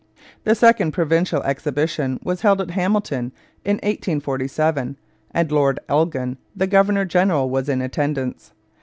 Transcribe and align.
The 0.45 0.55
second 0.55 0.93
provincial 0.93 1.43
exhibition 1.43 2.19
was 2.23 2.41
held 2.41 2.59
at 2.59 2.71
Hamilton 2.71 3.33
in 3.63 3.75
1847, 3.83 4.97
and 5.29 5.51
Lord 5.51 5.79
Elgin, 5.87 6.39
the 6.55 6.65
governor 6.65 7.05
general, 7.05 7.51
was 7.51 7.69
in 7.69 7.83
attendance. 7.83 8.51